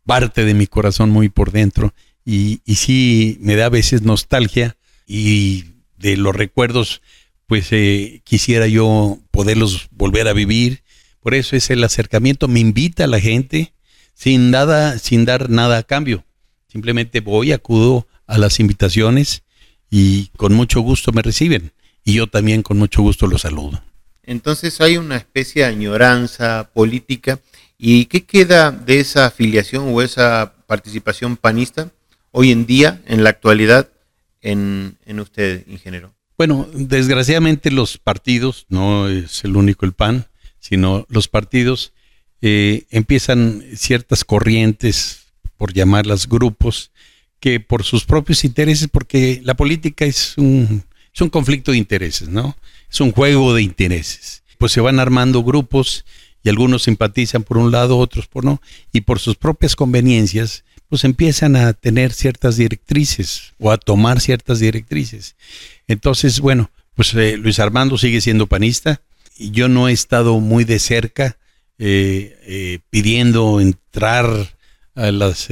parte 0.06 0.46
de 0.46 0.54
mi 0.54 0.68
corazón 0.68 1.10
muy 1.10 1.30
por 1.30 1.52
dentro 1.52 1.94
y, 2.26 2.62
y 2.66 2.76
sí 2.76 3.38
me 3.42 3.56
da 3.56 3.66
a 3.66 3.70
veces 3.70 4.02
nostalgia 4.02 4.78
y 5.08 5.66
de 5.98 6.18
los 6.18 6.36
recuerdos, 6.36 7.02
pues 7.48 7.68
eh, 7.72 8.22
quisiera 8.24 8.68
yo 8.68 9.20
poderlos 9.32 9.88
volver 9.92 10.28
a 10.28 10.34
vivir. 10.34 10.84
Por 11.20 11.34
eso 11.34 11.56
es 11.56 11.70
el 11.70 11.84
acercamiento, 11.84 12.48
me 12.48 12.60
invita 12.60 13.08
la 13.08 13.20
gente 13.20 13.74
sin 14.14 14.52
nada, 14.52 15.00
sin 15.00 15.26
dar 15.26 15.50
nada 15.50 15.80
a 15.80 15.84
cambio. 15.84 16.26
Simplemente 16.68 17.22
voy, 17.22 17.52
acudo 17.52 18.08
a 18.28 18.38
las 18.38 18.60
invitaciones 18.60 19.44
y 19.90 20.28
con 20.38 20.54
mucho 20.54 20.82
gusto 20.82 21.12
me 21.12 21.22
reciben. 21.22 21.72
Y 22.04 22.14
yo 22.14 22.28
también 22.28 22.64
con 22.64 22.78
mucho 22.78 23.02
gusto 23.02 23.28
los 23.28 23.42
saludo. 23.42 23.82
Entonces 24.24 24.80
hay 24.82 24.98
una 24.98 25.18
especie 25.18 25.64
de 25.64 25.70
añoranza 25.70 26.70
política. 26.74 27.40
¿Y 27.78 28.06
qué 28.06 28.24
queda 28.24 28.72
de 28.72 29.00
esa 29.00 29.26
afiliación 29.26 29.94
o 29.94 30.02
esa 30.02 30.54
participación 30.68 31.38
panista 31.38 31.92
hoy 32.32 32.52
en 32.52 32.66
día, 32.66 33.02
en 33.06 33.24
la 33.24 33.30
actualidad, 33.30 33.90
en, 34.42 34.98
en 35.06 35.20
usted, 35.20 35.66
ingeniero? 35.68 36.14
Bueno, 36.38 36.68
desgraciadamente 36.74 37.72
los 37.72 37.98
partidos, 37.98 38.66
no 38.70 39.08
es 39.08 39.44
el 39.44 39.56
único 39.56 39.86
el 39.86 39.94
PAN, 39.94 40.28
sino 40.60 41.06
los 41.10 41.28
partidos 41.28 41.94
eh, 42.42 42.86
empiezan 42.90 43.64
ciertas 43.76 44.26
corrientes, 44.26 45.24
por 45.58 45.74
llamarlas 45.74 46.28
grupos, 46.28 46.92
que 47.40 47.60
por 47.60 47.84
sus 47.84 48.04
propios 48.06 48.44
intereses, 48.44 48.90
porque 48.92 49.42
la 49.44 49.54
política 49.54 50.06
es 50.06 50.38
un, 50.38 50.84
es 51.14 51.22
un 51.22 51.30
conflicto 51.30 51.72
de 51.72 51.78
intereses, 51.78 52.28
¿no? 52.28 52.58
Es 52.92 53.00
un 53.00 53.12
juego 53.12 53.54
de 53.54 53.62
intereses. 53.62 54.44
Pues 54.58 54.72
se 54.72 54.82
van 54.82 55.00
armando 55.00 55.44
grupos 55.44 56.04
y 56.44 56.50
algunos 56.50 56.84
simpatizan 56.84 57.44
por 57.44 57.58
un 57.58 57.72
lado, 57.72 57.98
otros 57.98 58.28
por 58.28 58.44
no, 58.44 58.62
y 58.92 59.02
por 59.02 59.20
sus 59.20 59.36
propias 59.36 59.76
conveniencias 59.76 60.64
pues 60.90 61.06
empiezan 61.06 61.56
a 61.56 61.74
tener 61.74 62.14
ciertas 62.14 62.58
directrices 62.58 63.54
o 63.58 63.72
a 63.72 63.78
tomar 63.78 64.22
ciertas 64.22 64.60
directrices. 64.60 65.36
Entonces, 65.88 66.40
bueno, 66.40 66.70
pues 66.94 67.16
eh, 67.16 67.36
Luis 67.38 67.60
Armando 67.60 67.98
sigue 67.98 68.22
siendo 68.22 68.46
panista 68.46 69.02
y 69.36 69.50
yo 69.50 69.68
no 69.68 69.88
he 69.88 69.92
estado 69.92 70.40
muy 70.40 70.66
de 70.66 70.78
cerca 70.78 71.38
eh, 71.80 72.38
eh, 72.44 72.80
pidiendo 72.92 73.60
entrar 73.60 74.56
a 74.96 75.12
las, 75.12 75.50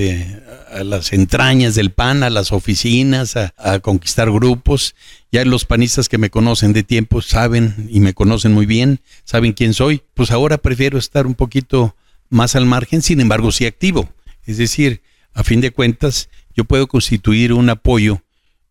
a 0.72 0.84
las 0.84 1.14
entrañas 1.14 1.76
del 1.76 1.92
PAN, 1.92 2.24
a 2.24 2.30
las 2.30 2.52
oficinas, 2.52 3.36
a, 3.36 3.80
conquistar 3.80 4.32
grupos. 4.32 4.96
Ya 5.32 5.46
los 5.46 5.66
panistas 5.66 6.10
que 6.10 6.18
me 6.18 6.30
conocen 6.30 6.74
de 6.74 6.84
tiempo 6.84 7.22
saben 7.22 7.88
y 7.90 8.00
me 8.00 8.14
conocen 8.14 8.54
muy 8.54 8.66
bien, 8.66 9.00
saben 9.24 9.54
quién 9.54 9.74
soy. 9.74 10.04
Pues 10.14 10.32
ahora 10.32 10.58
prefiero 10.58 10.98
estar 10.98 11.26
un 11.26 11.36
poquito 11.36 11.96
más 12.30 12.56
al 12.56 12.66
margen, 12.66 13.02
sin 13.02 13.20
embargo 13.20 13.52
sí 13.52 13.66
activo. 13.66 14.10
Es 14.46 14.58
decir, 14.58 15.02
a 15.34 15.44
fin 15.44 15.62
de 15.62 15.72
cuentas, 15.72 16.30
yo 16.56 16.66
puedo 16.66 16.88
constituir 16.88 17.54
un 17.54 17.70
apoyo 17.70 18.22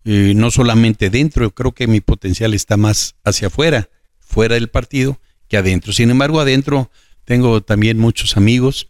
eh, 0.05 0.33
no 0.35 0.51
solamente 0.51 1.11
dentro, 1.11 1.51
creo 1.55 1.73
que 1.73 1.87
mi 1.87 2.01
potencial 2.01 2.55
está 2.55 2.77
más 2.77 3.17
hacia 3.23 3.49
afuera, 3.49 3.91
fuera 4.19 4.55
del 4.55 4.69
partido, 4.69 5.21
que 5.49 5.59
adentro. 5.59 5.93
Sin 5.93 6.11
embargo, 6.11 6.41
adentro 6.41 6.91
tengo 7.25 7.61
también 7.61 7.99
muchos 7.99 8.37
amigos, 8.37 8.89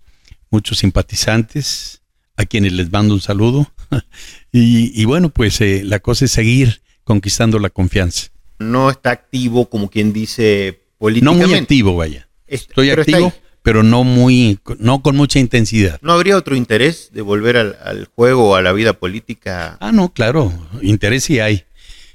muchos 0.50 0.78
simpatizantes, 0.78 2.02
a 2.36 2.44
quienes 2.44 2.72
les 2.72 2.90
mando 2.90 3.14
un 3.14 3.20
saludo. 3.20 3.72
y, 4.52 5.00
y, 5.00 5.04
bueno, 5.04 5.30
pues 5.30 5.60
eh, 5.60 5.82
la 5.84 6.00
cosa 6.00 6.26
es 6.26 6.32
seguir 6.32 6.82
conquistando 7.04 7.58
la 7.58 7.70
confianza. 7.70 8.28
No 8.58 8.90
está 8.90 9.10
activo, 9.10 9.68
como 9.68 9.88
quien 9.88 10.12
dice, 10.12 10.80
políticamente. 10.98 11.44
No 11.44 11.48
muy 11.48 11.58
activo, 11.58 11.96
vaya. 11.96 12.28
Estoy 12.46 12.90
activo 12.90 13.32
pero 13.62 13.82
no 13.82 14.04
muy, 14.04 14.58
no 14.78 15.02
con 15.02 15.16
mucha 15.16 15.38
intensidad. 15.38 15.98
¿No 16.02 16.12
habría 16.12 16.36
otro 16.36 16.56
interés 16.56 17.10
de 17.12 17.22
volver 17.22 17.56
al, 17.56 17.76
al 17.84 18.06
juego 18.06 18.50
o 18.50 18.54
a 18.54 18.62
la 18.62 18.72
vida 18.72 18.94
política? 18.94 19.76
Ah, 19.80 19.92
no, 19.92 20.12
claro, 20.12 20.52
interés 20.82 21.24
sí 21.24 21.40
hay. 21.40 21.64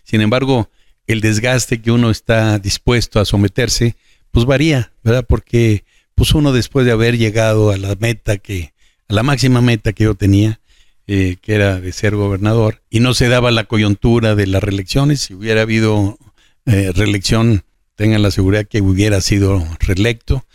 Sin 0.03 0.21
embargo, 0.21 0.69
el 1.07 1.21
desgaste 1.21 1.81
que 1.81 1.91
uno 1.91 2.09
está 2.09 2.57
dispuesto 2.59 3.19
a 3.19 3.25
someterse, 3.25 3.95
pues 4.31 4.45
varía, 4.45 4.91
¿verdad? 5.03 5.25
Porque 5.27 5.83
pues 6.15 6.33
uno 6.33 6.53
después 6.53 6.85
de 6.85 6.93
haber 6.93 7.17
llegado 7.17 7.71
a 7.71 7.77
la 7.77 7.95
meta 7.99 8.37
que, 8.37 8.73
a 9.07 9.13
la 9.13 9.23
máxima 9.23 9.61
meta 9.61 9.93
que 9.93 10.05
yo 10.05 10.15
tenía, 10.15 10.59
eh, 11.07 11.37
que 11.41 11.53
era 11.53 11.79
de 11.79 11.91
ser 11.91 12.15
gobernador, 12.15 12.81
y 12.89 13.01
no 13.01 13.13
se 13.13 13.27
daba 13.27 13.51
la 13.51 13.65
coyuntura 13.65 14.33
de 14.35 14.47
las 14.47 14.63
reelecciones, 14.63 15.21
si 15.21 15.33
hubiera 15.33 15.61
habido 15.61 16.17
eh, 16.65 16.91
reelección, 16.95 17.63
tengan 17.95 18.23
la 18.23 18.31
seguridad 18.31 18.65
que 18.65 18.81
hubiera 18.81 19.21
sido 19.21 19.63
reelecto, 19.79 20.45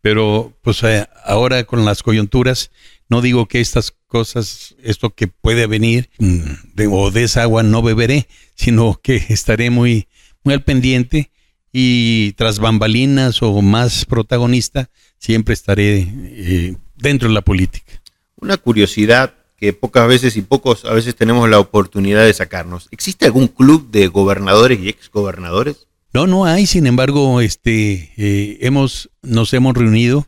pero 0.00 0.56
pues 0.62 0.82
eh, 0.84 1.06
ahora 1.24 1.64
con 1.64 1.84
las 1.84 2.02
coyunturas, 2.02 2.70
no 3.08 3.20
digo 3.20 3.46
que 3.46 3.60
estas 3.60 3.92
cosas, 4.06 4.74
esto 4.82 5.10
que 5.10 5.26
puede 5.26 5.66
venir, 5.66 6.08
mm, 6.18 6.40
de, 6.74 6.86
o 6.86 7.10
de 7.10 7.24
esa 7.24 7.42
agua 7.42 7.62
no 7.62 7.82
beberé, 7.82 8.26
sino 8.54 8.98
que 9.02 9.16
estaré 9.28 9.70
muy, 9.70 10.08
muy 10.44 10.54
al 10.54 10.62
pendiente 10.62 11.30
y 11.72 12.32
tras 12.32 12.58
bambalinas 12.58 13.42
o 13.42 13.62
más 13.62 14.04
protagonista, 14.04 14.90
siempre 15.18 15.54
estaré 15.54 16.06
eh, 16.08 16.76
dentro 16.96 17.28
de 17.28 17.34
la 17.34 17.42
política. 17.42 18.00
Una 18.36 18.56
curiosidad 18.56 19.34
que 19.56 19.72
pocas 19.72 20.08
veces 20.08 20.36
y 20.36 20.42
pocos 20.42 20.84
a 20.86 20.94
veces 20.94 21.14
tenemos 21.14 21.48
la 21.48 21.58
oportunidad 21.58 22.24
de 22.24 22.32
sacarnos. 22.32 22.88
¿Existe 22.90 23.26
algún 23.26 23.48
club 23.48 23.90
de 23.90 24.08
gobernadores 24.08 24.80
y 24.80 24.88
exgobernadores? 24.88 25.86
No, 26.12 26.26
no 26.26 26.44
hay, 26.44 26.66
sin 26.66 26.86
embargo, 26.86 27.40
este, 27.40 28.12
eh, 28.16 28.58
hemos, 28.62 29.10
nos 29.22 29.52
hemos 29.52 29.76
reunido, 29.76 30.26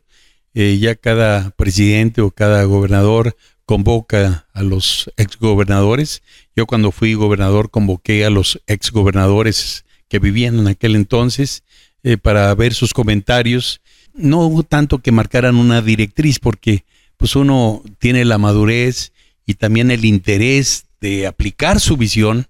eh, 0.54 0.78
ya 0.78 0.94
cada 0.94 1.50
presidente 1.50 2.20
o 2.20 2.30
cada 2.30 2.62
gobernador 2.64 3.34
convoca 3.64 4.46
a 4.52 4.62
los 4.62 5.10
exgobernadores. 5.16 6.22
Yo 6.54 6.66
cuando 6.66 6.92
fui 6.92 7.14
gobernador 7.14 7.70
convoqué 7.70 8.24
a 8.24 8.30
los 8.30 8.60
exgobernadores 8.66 9.84
que 10.12 10.18
vivían 10.18 10.58
en 10.58 10.68
aquel 10.68 10.94
entonces 10.94 11.64
eh, 12.02 12.18
para 12.18 12.54
ver 12.54 12.74
sus 12.74 12.92
comentarios. 12.92 13.80
No 14.12 14.40
hubo 14.40 14.62
tanto 14.62 14.98
que 14.98 15.10
marcaran 15.10 15.56
una 15.56 15.80
directriz 15.80 16.38
porque 16.38 16.84
pues 17.16 17.34
uno 17.34 17.82
tiene 17.98 18.26
la 18.26 18.36
madurez 18.36 19.12
y 19.46 19.54
también 19.54 19.90
el 19.90 20.04
interés 20.04 20.84
de 21.00 21.26
aplicar 21.26 21.80
su 21.80 21.96
visión, 21.96 22.46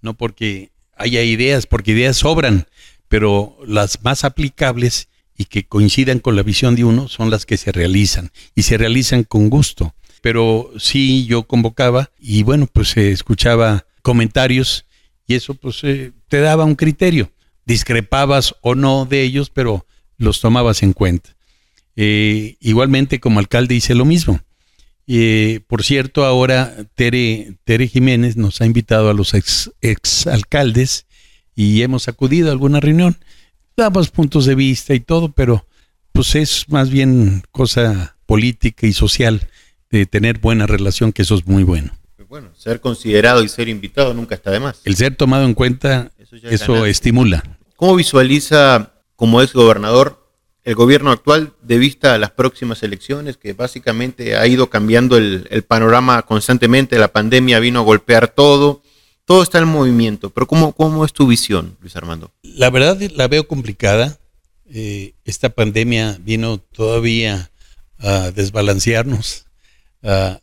no 0.00 0.14
porque 0.14 0.70
haya 0.96 1.22
ideas, 1.22 1.66
porque 1.66 1.90
ideas 1.90 2.16
sobran, 2.16 2.66
pero 3.08 3.58
las 3.66 4.02
más 4.02 4.24
aplicables 4.24 5.08
y 5.36 5.44
que 5.44 5.66
coincidan 5.66 6.18
con 6.18 6.34
la 6.34 6.42
visión 6.42 6.76
de 6.76 6.84
uno 6.84 7.08
son 7.08 7.28
las 7.28 7.44
que 7.44 7.58
se 7.58 7.72
realizan 7.72 8.30
y 8.54 8.62
se 8.62 8.78
realizan 8.78 9.24
con 9.24 9.50
gusto. 9.50 9.94
Pero 10.22 10.72
sí 10.78 11.26
yo 11.26 11.42
convocaba 11.42 12.10
y 12.18 12.42
bueno, 12.42 12.66
pues 12.72 12.88
se 12.88 13.12
escuchaba 13.12 13.84
comentarios 14.00 14.86
y 15.26 15.34
eso 15.34 15.52
pues 15.52 15.84
eh, 15.84 16.12
te 16.32 16.40
daba 16.40 16.64
un 16.64 16.76
criterio. 16.76 17.30
Discrepabas 17.66 18.54
o 18.62 18.74
no 18.74 19.04
de 19.04 19.20
ellos, 19.20 19.50
pero 19.50 19.84
los 20.16 20.40
tomabas 20.40 20.82
en 20.82 20.94
cuenta. 20.94 21.36
Eh, 21.94 22.56
igualmente 22.58 23.20
como 23.20 23.38
alcalde 23.38 23.74
hice 23.74 23.94
lo 23.94 24.06
mismo. 24.06 24.40
Eh, 25.06 25.60
por 25.66 25.84
cierto, 25.84 26.24
ahora 26.24 26.74
Tere, 26.94 27.58
Tere 27.64 27.86
Jiménez 27.86 28.38
nos 28.38 28.62
ha 28.62 28.64
invitado 28.64 29.10
a 29.10 29.12
los 29.12 29.34
ex, 29.34 29.72
ex 29.82 30.26
alcaldes 30.26 31.04
y 31.54 31.82
hemos 31.82 32.08
acudido 32.08 32.48
a 32.48 32.52
alguna 32.52 32.80
reunión. 32.80 33.18
Damos 33.76 34.08
puntos 34.08 34.46
de 34.46 34.54
vista 34.54 34.94
y 34.94 35.00
todo, 35.00 35.32
pero 35.32 35.66
pues 36.12 36.34
es 36.34 36.64
más 36.70 36.88
bien 36.88 37.42
cosa 37.50 38.16
política 38.24 38.86
y 38.86 38.94
social 38.94 39.50
de 39.90 40.06
tener 40.06 40.38
buena 40.38 40.66
relación, 40.66 41.12
que 41.12 41.20
eso 41.20 41.34
es 41.34 41.46
muy 41.46 41.62
bueno. 41.62 41.92
Bueno, 42.32 42.48
ser 42.56 42.80
considerado 42.80 43.42
y 43.42 43.48
ser 43.50 43.68
invitado 43.68 44.14
nunca 44.14 44.34
está 44.34 44.50
de 44.50 44.58
más. 44.58 44.80
El 44.86 44.96
ser 44.96 45.14
tomado 45.16 45.44
en 45.44 45.52
cuenta, 45.52 46.12
eso, 46.16 46.36
eso 46.36 46.86
estimula. 46.86 47.58
¿Cómo 47.76 47.94
visualiza 47.94 48.94
como 49.16 49.42
ex 49.42 49.52
gobernador 49.52 50.26
el 50.64 50.74
gobierno 50.74 51.10
actual 51.10 51.52
de 51.60 51.76
vista 51.76 52.14
a 52.14 52.18
las 52.18 52.30
próximas 52.30 52.82
elecciones, 52.82 53.36
que 53.36 53.52
básicamente 53.52 54.34
ha 54.34 54.46
ido 54.46 54.70
cambiando 54.70 55.18
el, 55.18 55.46
el, 55.50 55.62
panorama 55.62 56.22
constantemente, 56.22 56.98
la 56.98 57.12
pandemia 57.12 57.60
vino 57.60 57.80
a 57.80 57.82
golpear 57.82 58.28
todo, 58.28 58.80
todo 59.26 59.42
está 59.42 59.58
en 59.58 59.68
movimiento, 59.68 60.30
pero 60.30 60.46
¿cómo, 60.46 60.72
cómo 60.72 61.04
es 61.04 61.12
tu 61.12 61.26
visión, 61.26 61.76
Luis 61.82 61.96
Armando? 61.96 62.30
La 62.42 62.70
verdad 62.70 62.98
la 63.14 63.28
veo 63.28 63.46
complicada, 63.46 64.18
eh, 64.70 65.12
esta 65.26 65.50
pandemia 65.50 66.16
vino 66.18 66.56
todavía 66.56 67.50
a 67.98 68.30
desbalancearnos, 68.30 69.44
a, 70.02 70.40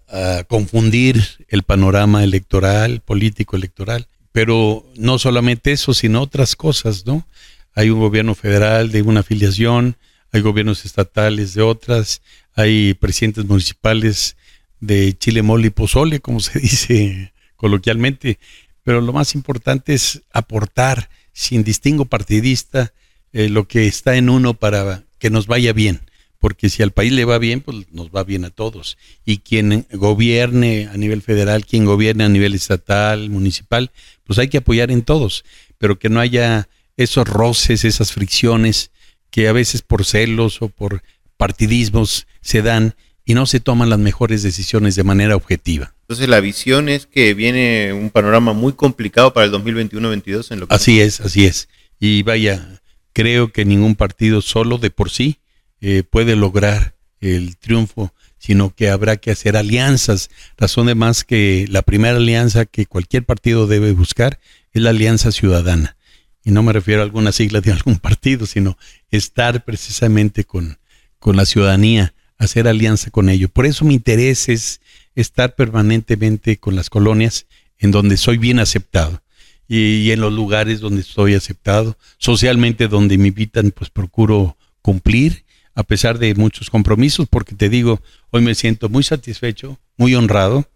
confundir 0.48 1.24
el 1.50 1.63
panorama 1.63 2.24
electoral, 2.24 3.01
político 3.01 3.56
electoral, 3.56 4.08
pero 4.32 4.86
no 4.96 5.20
solamente 5.20 5.72
eso, 5.72 5.94
sino 5.94 6.22
otras 6.22 6.56
cosas, 6.56 7.06
¿no? 7.06 7.28
Hay 7.74 7.89
un 7.89 8.00
gobierno 8.00 8.36
federal 8.36 8.92
de 8.92 9.01
una 9.01 9.20
afiliación, 9.22 9.98
hay 10.32 10.42
gobiernos 10.42 10.86
estatales 10.86 11.54
de 11.54 11.62
otras, 11.62 12.22
hay 12.56 12.94
presidentes 12.94 13.46
municipales 13.46 14.36
de 14.80 15.18
Chile, 15.18 15.42
Mole 15.42 15.68
y 15.68 15.72
Pozole, 15.72 16.20
como 16.20 16.39
se 16.39 16.60
dice 16.60 17.34
coloquialmente, 17.56 18.39
pero 18.84 19.01
lo 19.01 19.13
más 19.13 19.36
importante 19.36 19.94
es 19.94 20.22
aportar 20.32 21.10
sin 21.34 21.63
distingo 21.63 22.06
partidista 22.06 22.94
eh, 23.34 23.50
lo 23.50 23.68
que 23.68 23.88
está 23.88 24.16
en 24.16 24.30
uno 24.30 24.54
para 24.54 25.04
que 25.20 25.30
nos 25.30 25.48
vaya 25.48 25.74
bien. 25.74 26.01
Porque 26.39 26.69
si 26.69 26.81
al 26.81 26.91
país 26.91 27.12
le 27.12 27.25
va 27.25 27.38
bien, 27.38 27.62
pues 27.62 27.91
nos 27.91 28.10
va 28.10 28.24
bien 28.24 28.46
a 28.46 28.50
todos. 28.50 28.98
Y 29.25 29.39
quien 29.39 29.86
gobierne 29.91 30.88
a 30.91 30.96
nivel 30.96 31.22
federal, 31.22 31.65
quien 31.65 31.86
gobierne 31.86 32.24
a 32.24 32.29
nivel 32.29 32.55
estatal, 32.55 33.29
municipal, 33.29 33.91
pues 34.24 34.39
hay 34.39 34.48
que 34.48 34.58
apoyar 34.58 34.89
en 34.89 35.01
todos. 35.01 35.43
Pero 35.77 36.00
que 36.00 36.10
no 36.10 36.22
haya 36.22 36.69
esos 36.96 37.27
roces, 37.27 37.84
esas 37.84 38.13
fricciones 38.13 38.91
que 39.29 39.48
a 39.48 39.53
veces 39.53 39.81
por 39.81 40.05
celos 40.05 40.62
o 40.62 40.69
por 40.69 41.03
partidismos 41.38 42.25
se 42.41 42.62
dan 42.62 42.96
y 43.25 43.34
no 43.34 43.46
se 43.46 43.60
toman 43.60 43.89
las 43.89 44.00
mejores 44.00 44.41
decisiones 44.41 44.96
de 44.96 45.03
manera 45.03 45.36
objetiva. 45.36 45.93
Entonces 46.01 46.27
la 46.27 46.39
visión 46.39 46.89
es 46.89 47.05
que 47.05 47.34
viene 47.34 47.93
un 47.93 48.10
panorama 48.10 48.53
muy 48.53 48.74
complicado 48.74 49.34
para 49.34 49.46
el 49.46 49.51
2021-22 49.51 50.51
en 50.51 50.60
lo 50.62 50.67
que 50.67 50.74
Así 50.74 51.00
es, 51.00 51.22
así 51.22 51.46
es. 51.46 51.69
Y 52.00 52.24
vaya, 52.24 52.81
creo 53.13 53.51
que 53.51 53.65
ningún 53.65 53.96
partido 53.96 54.41
solo 54.41 54.77
de 54.77 54.89
por 54.89 55.12
sí 55.12 55.38
eh, 55.81 56.03
puede 56.03 56.36
lograr 56.36 56.95
el 57.21 57.57
triunfo, 57.57 58.13
sino 58.38 58.74
que 58.74 58.89
habrá 58.89 59.17
que 59.17 59.31
hacer 59.31 59.57
alianzas. 59.57 60.29
Razón 60.57 60.88
de 60.88 60.95
más 60.95 61.24
que 61.24 61.65
la 61.69 61.81
primera 61.81 62.17
alianza 62.17 62.65
que 62.65 62.86
cualquier 62.86 63.25
partido 63.25 63.67
debe 63.67 63.91
buscar 63.91 64.39
es 64.71 64.81
la 64.81 64.91
alianza 64.91 65.31
ciudadana. 65.31 65.98
Y 66.43 66.51
no 66.51 66.63
me 66.63 66.74
refiero 66.74 67.01
a 67.01 67.03
alguna 67.03 67.31
sigla 67.31 67.62
de 67.62 67.71
algún 67.74 67.98
partido, 67.98 68.45
sino 68.45 68.77
estar 69.12 69.65
precisamente 69.65 70.43
con, 70.43 70.79
con 71.19 71.36
la 71.36 71.45
ciudadanía 71.45 72.13
hacer 72.39 72.67
alianza 72.67 73.12
con 73.12 73.29
ellos. 73.29 73.51
Por 73.51 73.65
eso 73.65 73.86
mi 73.86 73.93
interés 73.93 74.50
es 74.50 74.81
estar 75.13 75.55
permanentemente 75.55 76.57
con 76.57 76.75
las 76.75 76.89
colonias 76.89 77.45
en 77.77 77.91
donde 77.91 78.17
soy 78.17 78.38
bien 78.38 78.59
aceptado 78.59 79.21
y, 79.67 80.09
en 80.12 80.21
los 80.21 80.33
lugares 80.33 80.79
donde 80.79 81.01
estoy 81.01 81.36
aceptado, 81.36 81.98
socialmente 82.17 82.88
donde 82.88 83.17
me 83.17 83.27
invitan, 83.27 83.71
pues 83.71 83.91
procuro 83.91 84.57
cumplir 84.81 85.43
a 85.76 85.84
pesar 85.84 86.20
de 86.20 86.36
muchos 86.36 86.70
compromisos, 86.70 87.28
porque 87.30 87.56
te 87.56 87.70
digo, 87.70 88.02
hoy 88.32 88.42
me 88.42 88.56
siento 88.56 88.90
muy 88.90 89.04
satisfecho, 89.04 89.80
muy 89.98 90.16
honrado 90.16 90.68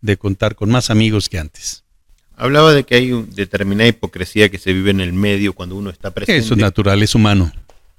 de 0.00 0.16
contar 0.16 0.54
con 0.54 0.70
más 0.70 0.90
amigos 0.90 1.28
que 1.28 1.38
antes. 1.38 1.84
Hablaba 2.36 2.72
de 2.72 2.84
que 2.84 2.94
hay 2.94 3.12
una 3.12 3.26
determinada 3.34 3.88
hipocresía 3.88 4.48
que 4.48 4.58
se 4.58 4.72
vive 4.72 4.90
en 4.90 5.00
el 5.00 5.12
medio 5.12 5.52
cuando 5.52 5.76
uno 5.76 5.90
está 5.90 6.10
presente. 6.10 6.44
Eso 6.44 6.54
es 6.54 6.60
natural, 6.60 7.02
es 7.02 7.14
humano. 7.14 7.52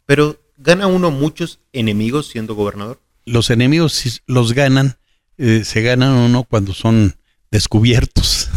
Pero 0.06 0.40
¿gana 0.58 0.88
uno 0.88 1.12
muchos 1.12 1.60
enemigos 1.74 2.28
siendo 2.28 2.56
gobernador? 2.56 3.00
los 3.26 3.50
enemigos 3.50 4.22
los 4.28 4.54
ganan, 4.54 4.98
eh, 5.38 5.64
se 5.64 5.82
ganan 5.82 6.14
uno 6.14 6.44
cuando 6.44 6.74
son 6.74 7.16
descubiertos, 7.50 8.50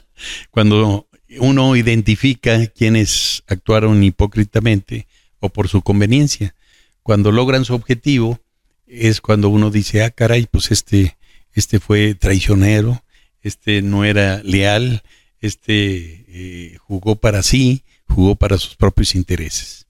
cuando 0.50 1.08
uno 1.38 1.76
identifica 1.76 2.66
quienes 2.66 3.42
actuaron 3.46 4.02
hipócritamente 4.02 5.06
o 5.40 5.48
por 5.48 5.68
su 5.68 5.82
conveniencia. 5.82 6.54
Cuando 7.02 7.32
logran 7.32 7.64
su 7.64 7.74
objetivo 7.74 8.38
es 8.86 9.20
cuando 9.20 9.48
uno 9.48 9.70
dice, 9.70 10.04
ah, 10.04 10.10
caray, 10.10 10.46
pues 10.50 10.70
este, 10.70 11.16
este 11.52 11.80
fue 11.80 12.14
traicionero, 12.14 13.02
este 13.40 13.82
no 13.82 14.04
era 14.04 14.40
leal, 14.44 15.02
este 15.40 16.24
eh, 16.28 16.76
jugó 16.78 17.16
para 17.16 17.42
sí, 17.42 17.84
jugó 18.06 18.36
para 18.36 18.58
sus 18.58 18.76
propios 18.76 19.14
intereses. 19.14 19.86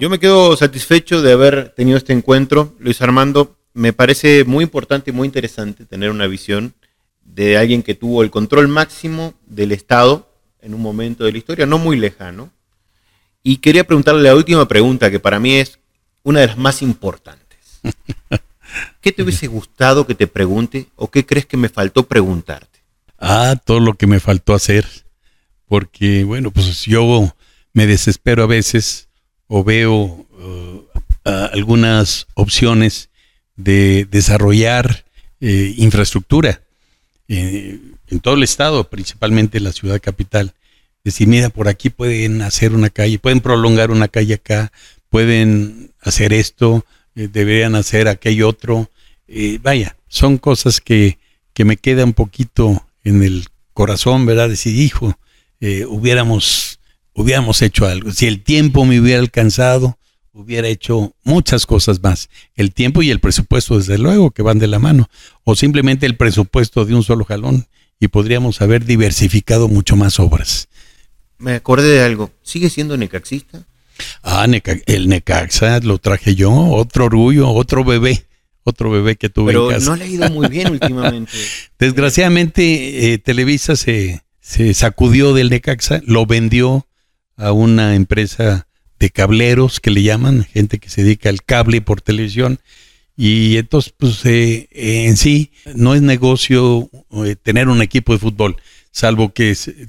Yo 0.00 0.10
me 0.10 0.18
quedo 0.18 0.56
satisfecho 0.56 1.22
de 1.22 1.32
haber 1.32 1.68
tenido 1.70 1.96
este 1.96 2.12
encuentro. 2.12 2.74
Luis 2.80 3.00
Armando, 3.00 3.56
me 3.74 3.92
parece 3.92 4.44
muy 4.44 4.64
importante 4.64 5.10
y 5.10 5.14
muy 5.14 5.26
interesante 5.26 5.84
tener 5.86 6.10
una 6.10 6.26
visión 6.26 6.74
de 7.22 7.56
alguien 7.56 7.82
que 7.82 7.94
tuvo 7.94 8.22
el 8.22 8.30
control 8.30 8.66
máximo 8.66 9.34
del 9.46 9.70
Estado 9.70 10.28
en 10.60 10.74
un 10.74 10.82
momento 10.82 11.24
de 11.24 11.32
la 11.32 11.38
historia 11.38 11.66
no 11.66 11.78
muy 11.78 11.96
lejano. 11.96 12.50
Y 13.46 13.58
quería 13.58 13.84
preguntarle 13.84 14.22
la 14.22 14.34
última 14.34 14.66
pregunta, 14.66 15.10
que 15.10 15.20
para 15.20 15.38
mí 15.38 15.54
es 15.54 15.78
una 16.22 16.40
de 16.40 16.46
las 16.48 16.56
más 16.56 16.80
importantes. 16.80 17.58
¿Qué 19.02 19.12
te 19.12 19.22
hubiese 19.22 19.46
gustado 19.46 20.06
que 20.06 20.14
te 20.14 20.26
pregunte 20.26 20.88
o 20.96 21.10
qué 21.10 21.26
crees 21.26 21.44
que 21.44 21.58
me 21.58 21.68
faltó 21.68 22.06
preguntarte? 22.08 22.80
Ah, 23.18 23.54
todo 23.62 23.80
lo 23.80 23.94
que 23.94 24.06
me 24.06 24.18
faltó 24.18 24.54
hacer. 24.54 24.86
Porque, 25.66 26.24
bueno, 26.24 26.50
pues 26.50 26.84
yo 26.86 27.34
me 27.74 27.86
desespero 27.86 28.42
a 28.42 28.46
veces 28.46 29.08
o 29.46 29.62
veo 29.62 29.94
uh, 29.94 30.88
algunas 31.52 32.26
opciones 32.34 33.10
de 33.56 34.06
desarrollar 34.10 35.04
eh, 35.40 35.74
infraestructura 35.76 36.62
eh, 37.28 37.78
en 38.08 38.20
todo 38.20 38.34
el 38.34 38.42
estado, 38.42 38.88
principalmente 38.88 39.58
en 39.58 39.64
la 39.64 39.72
ciudad 39.72 40.00
capital. 40.00 40.54
Decir, 41.04 41.28
mira, 41.28 41.50
por 41.50 41.68
aquí 41.68 41.90
pueden 41.90 42.42
hacer 42.42 42.72
una 42.72 42.90
calle, 42.90 43.18
pueden 43.18 43.40
prolongar 43.40 43.90
una 43.90 44.08
calle 44.08 44.34
acá, 44.34 44.72
pueden 45.10 45.92
hacer 46.00 46.32
esto, 46.32 46.84
eh, 47.14 47.28
deberían 47.30 47.74
hacer 47.74 48.08
aquello 48.08 48.48
otro. 48.48 48.90
vaya, 49.62 49.96
son 50.08 50.38
cosas 50.38 50.80
que, 50.80 51.18
que 51.52 51.64
me 51.64 51.76
queda 51.76 52.04
un 52.04 52.14
poquito 52.14 52.86
en 53.04 53.22
el 53.22 53.46
corazón, 53.74 54.26
¿verdad? 54.26 54.48
Decir, 54.48 54.76
hijo, 54.76 55.18
hubiéramos 55.88 56.78
hubiéramos 57.14 57.62
hecho 57.62 57.86
algo. 57.86 58.12
Si 58.12 58.26
el 58.26 58.42
tiempo 58.42 58.84
me 58.84 59.00
hubiera 59.00 59.20
alcanzado, 59.20 59.98
hubiera 60.32 60.68
hecho 60.68 61.14
muchas 61.22 61.64
cosas 61.64 62.02
más. 62.02 62.28
El 62.54 62.74
tiempo 62.74 63.02
y 63.02 63.10
el 63.10 63.20
presupuesto, 63.20 63.78
desde 63.78 63.98
luego, 63.98 64.32
que 64.32 64.42
van 64.42 64.58
de 64.58 64.66
la 64.66 64.78
mano. 64.78 65.08
O 65.44 65.54
simplemente 65.54 66.06
el 66.06 66.16
presupuesto 66.16 66.84
de 66.84 66.94
un 66.94 67.02
solo 67.02 67.24
jalón 67.24 67.66
y 68.00 68.08
podríamos 68.08 68.60
haber 68.60 68.84
diversificado 68.84 69.68
mucho 69.68 69.96
más 69.96 70.18
obras. 70.18 70.68
Me 71.38 71.54
acordé 71.54 71.88
de 71.88 72.02
algo. 72.02 72.30
¿Sigue 72.42 72.70
siendo 72.70 72.96
necaxista? 72.96 73.64
Ah, 74.22 74.46
el 74.86 75.08
Necaxa 75.08 75.80
lo 75.80 75.98
traje 75.98 76.34
yo, 76.34 76.52
otro 76.52 77.04
orgullo, 77.04 77.50
otro 77.50 77.84
bebé, 77.84 78.24
otro 78.64 78.90
bebé 78.90 79.16
que 79.16 79.28
tuve 79.28 79.52
en 79.52 79.68
casa. 79.68 79.90
no 79.90 79.96
le 79.96 80.04
ha 80.04 80.08
ido 80.08 80.30
muy 80.30 80.48
bien 80.48 80.68
últimamente. 80.72 81.32
Desgraciadamente, 81.78 83.12
eh, 83.12 83.18
Televisa 83.18 83.76
se, 83.76 84.22
se 84.40 84.74
sacudió 84.74 85.32
del 85.32 85.50
Necaxa, 85.50 86.00
lo 86.06 86.26
vendió 86.26 86.86
a 87.36 87.52
una 87.52 87.94
empresa 87.94 88.66
de 88.98 89.10
cableros 89.10 89.80
que 89.80 89.90
le 89.90 90.02
llaman, 90.02 90.44
gente 90.44 90.78
que 90.78 90.88
se 90.88 91.02
dedica 91.02 91.28
al 91.28 91.42
cable 91.42 91.80
por 91.80 92.00
televisión. 92.00 92.60
Y 93.16 93.58
entonces, 93.58 93.92
pues 93.96 94.24
eh, 94.24 94.68
en 94.72 95.16
sí, 95.16 95.52
no 95.74 95.94
es 95.94 96.02
negocio 96.02 96.90
eh, 97.24 97.36
tener 97.40 97.68
un 97.68 97.80
equipo 97.80 98.12
de 98.12 98.18
fútbol, 98.18 98.56
salvo 98.94 99.32
que 99.32 99.56
se, 99.56 99.86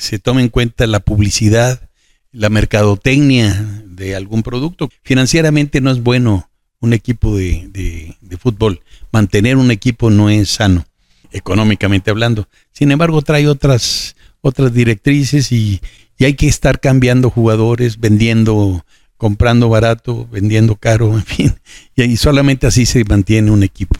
se, 0.00 0.18
tome 0.18 0.42
en 0.42 0.48
cuenta 0.48 0.88
la 0.88 0.98
publicidad, 0.98 1.88
la 2.32 2.50
mercadotecnia 2.50 3.82
de 3.86 4.16
algún 4.16 4.42
producto. 4.42 4.90
Financieramente 5.04 5.80
no 5.80 5.92
es 5.92 6.02
bueno 6.02 6.50
un 6.80 6.92
equipo 6.92 7.36
de, 7.36 8.16
de 8.20 8.36
fútbol. 8.36 8.82
Mantener 9.12 9.56
un 9.56 9.70
equipo 9.70 10.10
no 10.10 10.30
es 10.30 10.50
sano, 10.50 10.84
económicamente 11.30 12.10
hablando. 12.10 12.48
Sin 12.72 12.90
embargo, 12.90 13.22
trae 13.22 13.46
otras, 13.46 14.16
otras 14.40 14.74
directrices 14.74 15.52
y, 15.52 15.80
y 16.18 16.24
hay 16.24 16.34
que 16.34 16.48
estar 16.48 16.80
cambiando 16.80 17.30
jugadores, 17.30 18.00
vendiendo, 18.00 18.84
comprando 19.16 19.68
barato, 19.68 20.28
vendiendo 20.30 20.74
caro, 20.74 21.14
en 21.14 21.24
fin, 21.24 21.54
y, 21.94 22.16
solamente 22.16 22.66
así 22.66 22.84
se 22.84 23.04
mantiene 23.04 23.52
un 23.52 23.62
equipo. 23.62 23.96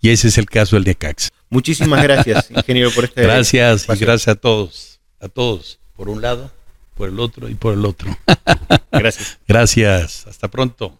Y 0.00 0.10
ese 0.10 0.28
es 0.28 0.38
el 0.38 0.46
caso 0.46 0.76
del 0.76 0.84
Necaxa. 0.84 1.30
Muchísimas 1.50 2.02
gracias, 2.02 2.50
ingeniero, 2.54 2.90
por 2.90 3.04
este. 3.04 3.22
Gracias, 3.22 3.86
y 3.88 3.96
gracias 3.96 4.28
a 4.28 4.34
todos, 4.34 5.00
a 5.20 5.28
todos, 5.28 5.78
por 5.96 6.08
un 6.08 6.20
lado, 6.20 6.50
por 6.94 7.08
el 7.08 7.20
otro 7.20 7.48
y 7.48 7.54
por 7.54 7.74
el 7.74 7.84
otro. 7.84 8.16
gracias. 8.92 9.38
Gracias, 9.46 10.26
hasta 10.26 10.48
pronto. 10.48 10.96